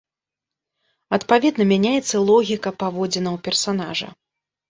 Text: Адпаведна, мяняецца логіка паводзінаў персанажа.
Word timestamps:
Адпаведна, 1.17 1.63
мяняецца 1.73 2.23
логіка 2.31 2.69
паводзінаў 2.85 3.35
персанажа. 3.49 4.09